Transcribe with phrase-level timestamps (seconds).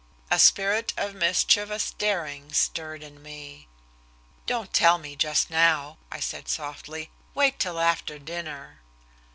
[0.31, 3.67] A spirit of mischievous daring stirred in me.
[4.47, 7.11] "Don't tell me just now," I said softly.
[7.35, 8.81] "Wait till after dinner."